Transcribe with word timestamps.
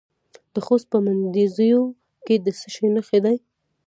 د 0.53 0.55
خوست 0.65 0.87
په 0.91 0.97
مندوزیو 1.05 1.83
کې 2.25 2.35
د 2.45 2.47
څه 2.59 2.67
شي 2.73 2.87
نښې 2.95 3.19
دي؟ 3.25 3.37